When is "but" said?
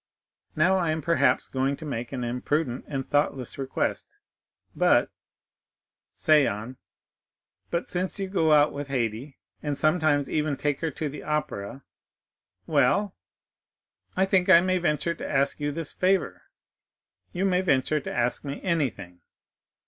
4.75-5.11, 7.69-7.87